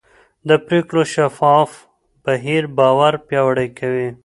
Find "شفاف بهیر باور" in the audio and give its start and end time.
1.13-3.13